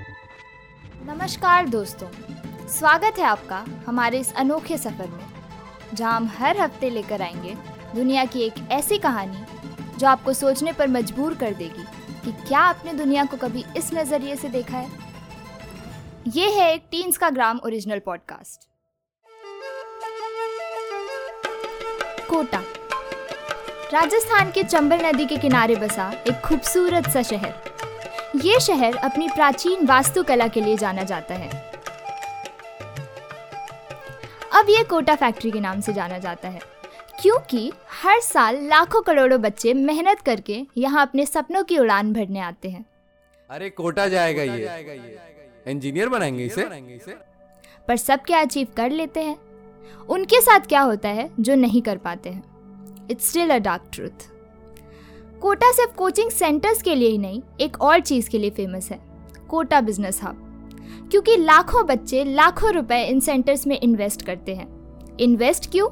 [0.00, 2.08] नमस्कार दोस्तों,
[2.68, 5.24] स्वागत है आपका हमारे इस अनोखे सफ़र में,
[5.94, 7.54] जहाँ हम हर हफ़्ते लेकर आएँगे
[7.94, 9.44] दुनिया की एक ऐसी कहानी,
[9.98, 11.84] जो आपको सोचने पर मजबूर कर देगी
[12.24, 14.90] कि क्या आपने दुनिया को कभी इस नज़रिए से देखा है।
[16.28, 18.68] ये है एक टीन्स का gram original podcast.
[22.28, 22.62] Kota,
[23.92, 27.72] Rajasthan के चंबल नदी के किनारे बसा एक खूबसूरत सा शहर।
[28.36, 31.48] ये शहर अपनी प्राचीन वास्तुकला के लिए जाना जाता है।
[34.52, 36.60] अब ये कोटा फैक्ट्री के नाम से जाना जाता है
[37.20, 42.70] क्योंकि हर साल लाखों करोड़ों बच्चे मेहनत करके यहाँ अपने सपनों की उड़ान भरने आते
[42.70, 42.84] हैं।
[43.50, 45.18] अरे कोटा जाएगा ये।
[45.66, 47.16] इंजीनियर बनाएँगे इसे।
[47.88, 49.36] पर सब क्या अचीव कर लेते हैं।
[50.08, 52.42] उनके साथ क्या होता है जो नहीं कर पाते हैं?
[53.10, 54.28] It's still a dark truth
[55.42, 58.98] Kota सिर्फ़ कोचिंग सेंटर्स के लिए ही नहीं, एक और चीज़ के लिए फ़ेमस है,
[59.48, 64.66] कोटा बिज़नेस हब क्योंकि लाखों बच्चे लाखों रुपए इन सेंटर्स में इन्वेस्ट करते हैं।
[65.20, 65.88] इन्वेस्ट क्यों?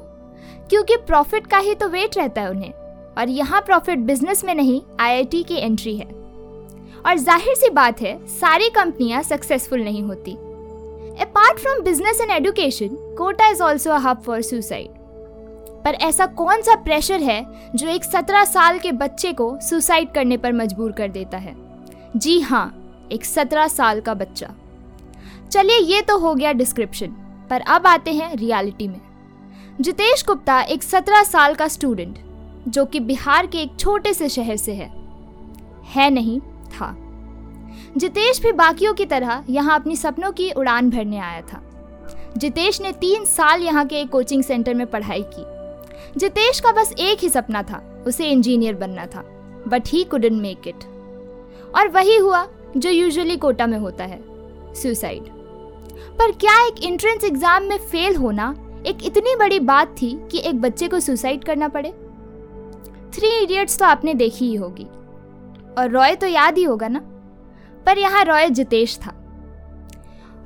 [0.69, 2.71] क्योंकि प्रॉफिट का ही तो वेट रहता है उन्हें,
[3.17, 8.17] और यहाँ प्रॉफिट बिज़नेस में नहीं आईआईटी की एंट्री है। और ज़ाहिर सी बात है,
[8.29, 10.33] सारी कंपनियाँ सक्सेसफुल नहीं होती।
[11.21, 15.00] Apart from business and education Kota is also hub for suicide
[15.85, 20.37] पर ऐसा कौन सा प्रेशर है जो एक सत्रह साल के बच्चे को सुसाइड करने
[20.37, 21.55] पर मजबूर कर देता है?
[22.17, 24.53] जी हाँ एक सत्रह साल का बच्चा।
[25.51, 27.15] चलिए ये तो हो गया डिस्क्रिप्शन
[27.49, 28.99] पर अब आते हैं रियलिटी में।
[29.81, 32.17] जितेश गुप्ता एक सत्रह साल का स्टूडेंट
[32.67, 34.89] जो कि बिहार के एक छोटे से शहर से है।
[35.85, 36.95] है नहीं, था।
[37.97, 41.61] जितेश भी बाकियों की तरह यहाँ अपनी सपनों की उड़ान भरने आया था।
[42.37, 45.43] जितेश ने तीन साल यहाँ के एक कोचिंग सेंटर में पढ़ाई की।
[46.17, 49.23] जितेश का बस एक ही सपना था, उसे इंजीनियर बनना था
[49.67, 50.83] but he couldn't make it
[51.75, 54.19] और वही हुआ जो यूजुअली कोटा में होता है
[54.73, 55.23] सुसाइड
[56.19, 58.55] पर क्या एक एंट्रेंस एग्ज़ाम में फेल होना
[58.87, 61.91] एक इतनी बड़ी बात थी कि एक बच्चे को सुसाइड करना पड़े?
[63.13, 64.83] थ्री इडियट्स तो आपने देखी ही होगी।
[65.77, 66.99] और रॉय तो याद ही होगा ना?
[67.85, 69.11] पर यहाँ रॉय जितेश था।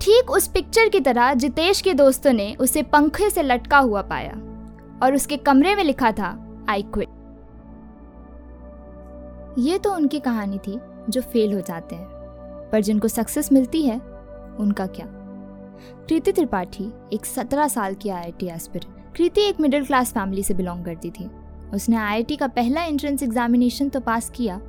[0.02, 4.34] ठीक उस पिक्चर की तरह जितेश के दोस्तों ने उसे पंखे से लटका हुआ पाया।
[5.04, 6.30] और उसके कमरे में लिखा था
[6.70, 7.10] आई क्विट
[9.60, 10.80] ये तो उनकी कहानी थी,
[11.10, 12.08] जो फेल हो जाते हैं।
[12.72, 13.96] पर जिनको सक्सेस मिलती है,
[14.60, 15.06] उनका क्या?
[16.10, 18.86] कृति त्रिपाठी एक सत्रह साल की आई आई एस्पिर
[19.18, 21.30] कृति एक मिडिल क्लास फैमिली से बिलोंग करती थी।
[21.74, 24.60] उसने आई का पहला एंट्रेंस एग्जामिनेशन तो पास किया,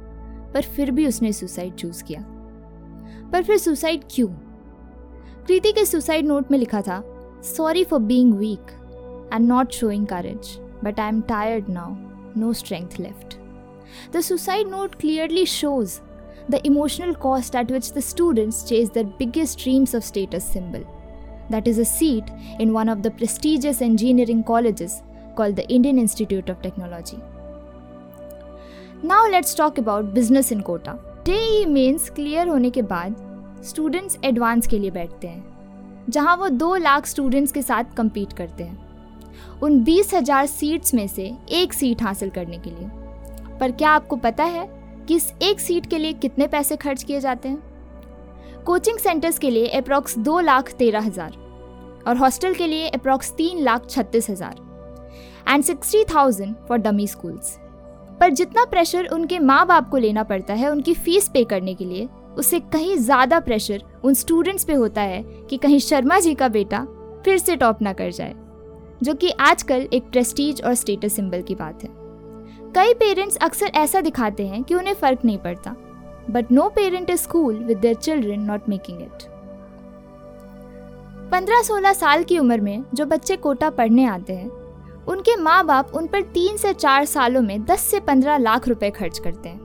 [0.55, 2.25] पर फिर भी उसने सुसाइड चूज़ किया।
[3.33, 4.29] पर फिर सुसाइड क्यों?
[4.29, 7.03] कृति के सुसाइड नोट में लिखा था
[7.57, 8.76] sorry for being weak
[9.36, 11.96] And not showing courage but I am tired now
[12.40, 13.38] no strength left
[14.16, 16.00] the suicide note clearly shows
[16.50, 20.86] the emotional cost at which the students chase their biggest dreams of status symbol.
[21.50, 22.24] That is a seat
[22.60, 25.02] in one of the prestigious engineering colleges
[25.36, 27.20] called the Indian Institute of Technology.
[29.04, 30.98] Now let's talk about business in Kota.
[31.26, 33.16] JEE mains clear होने के बाद
[33.66, 38.64] students advance के लिए बैठते हैं जहां वो दो लाख स्टूडेंट्स के साथ compete करते
[38.64, 38.85] हैं
[39.63, 42.89] उन बीस हज़ार सीट्स में से एक सीट हासिल करने के लिए।
[43.61, 44.69] पर क्या आपको पता है
[45.09, 47.63] कि इस एक सीट के लिए कितने पैसे खर्च किए जाते हैं?
[48.67, 51.37] कोचिंग सेंटर्स के लिए अप्रॉक्स दो लाख तेरह हज़ार
[52.09, 54.65] और हॉस्टल के लिए अप्रॉक्स तीन लाख छत्तीस हज़ार
[55.49, 57.57] and sixty thousand for dummy schools
[58.21, 61.85] पर जितना प्रेशर उनके माँ बाप को लेना पड़ता है उनकी फ़ीस पे करने के
[61.85, 62.09] लिए,
[62.39, 66.85] उससे कहीं ज़्यादा प्रेशर उन स्टूडेंट्स पे होता है कि कहीं शर्मा जी का बेटा
[67.25, 68.35] फिर से टॉप ना कर जाए।
[69.03, 71.89] जो कि आजकल एक प्रेस्टीज और स्टेटस सिंबल की बात है।
[72.75, 75.75] कई पेरेंट्स अक्सर ऐसा दिखाते हैं कि उन्हें फ़र्क नहीं पड़ता
[76.31, 79.23] but no parent is school with their children not making it
[81.33, 84.49] पंद्रह सोलह साल की उम्र में जो बच्चे कोटा पढ़ने आते हैं,
[85.09, 88.91] उनके माँ बाप उन पर तीन से चार सालों में दस से पंद्रह लाख रुपए
[88.91, 89.65] खर्च करते हैं।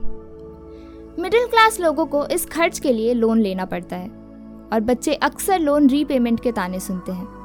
[1.18, 4.08] मिडिल क्लास लोगों को इस खर्च के लिए लोन लेना पड़ता है,
[4.72, 7.41] और बच्चे अक्सर लोन रीपेमेंट के ताने सुनते हैं।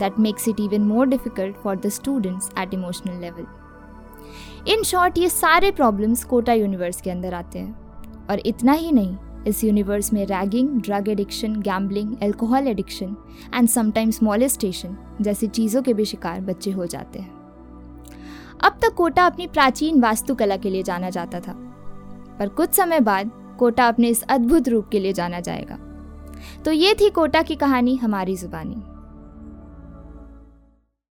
[0.00, 3.46] That makes it even more difficult for the students at emotional level
[4.68, 9.16] in short ये सारे प्रॉब्लम्स कोटा यूनिवर्स के अंदर आते हैं। और इतना ही नहीं,
[9.46, 13.16] इस यूनिवर्स में ragging drug addiction gambling alcohol addiction
[13.54, 17.38] and sometimes molestation जैसी चीज़ों के भी शिकार बच्चे हो जाते हैं।
[18.64, 21.52] अब तक कोटा अपनी प्राचीन वास्तुकला के लिए जाना जाता था।
[22.38, 25.78] पर कुछ समय बाद कोटा अपने इस अद्भुत रूप के लिए जाना जाएगा।
[26.64, 28.82] तो ये थी कोटा की कहानी, हमारी जुबानी।